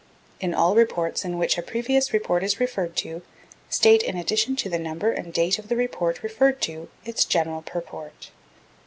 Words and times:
In 0.39 0.55
all 0.55 0.73
reports 0.75 1.23
in 1.23 1.37
which 1.37 1.59
a 1.59 1.61
previous 1.61 2.11
report 2.11 2.41
is 2.43 2.59
referred 2.59 2.95
to, 2.95 3.21
state 3.69 4.01
in 4.01 4.17
addition 4.17 4.55
to 4.55 4.67
the 4.67 4.79
number 4.79 5.11
and 5.11 5.31
date 5.31 5.59
of 5.59 5.67
the 5.69 5.75
report 5.75 6.23
referred 6.23 6.59
to, 6.61 6.89
its 7.05 7.23
general 7.23 7.61
purport. 7.61 8.31